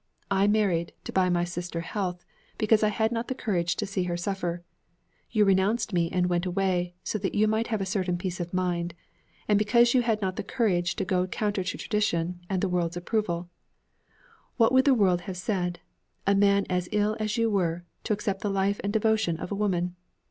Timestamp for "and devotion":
18.83-19.37